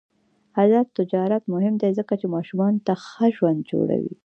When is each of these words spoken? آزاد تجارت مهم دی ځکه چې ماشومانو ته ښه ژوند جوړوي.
آزاد 0.61 0.87
تجارت 0.97 1.43
مهم 1.53 1.75
دی 1.81 1.91
ځکه 1.99 2.13
چې 2.19 2.27
ماشومانو 2.35 2.83
ته 2.85 2.93
ښه 3.05 3.25
ژوند 3.35 3.59
جوړوي. 3.71 4.15